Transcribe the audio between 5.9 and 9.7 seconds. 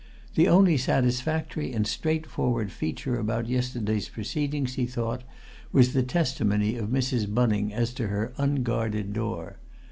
the testimony of Mrs. Bunning as to her unguarded door.